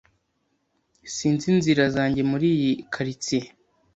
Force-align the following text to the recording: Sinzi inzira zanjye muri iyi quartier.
Sinzi 1.15 1.45
inzira 1.53 1.83
zanjye 1.95 2.21
muri 2.31 2.47
iyi 2.55 2.71
quartier. 2.93 3.45